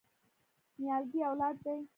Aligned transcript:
نیالګی 0.79 1.19
اولاد 1.29 1.55
دی؟ 1.65 1.77